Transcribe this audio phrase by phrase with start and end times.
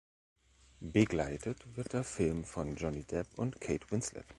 [0.79, 4.25] Begleitet wird der Film von Johnny Depp und Kate Winslet.